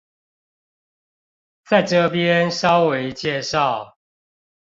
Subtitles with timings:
[1.63, 3.93] 在這邊稍微介紹